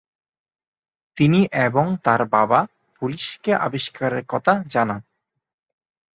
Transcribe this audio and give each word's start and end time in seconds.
তিনি 1.17 1.39
এবং 1.65 1.85
তার 2.03 2.21
বাবা 2.27 2.59
পুলিশকে 3.01 3.51
আবিষ্কারের 3.57 4.23
কথা 4.27 4.53
জানান। 4.67 5.01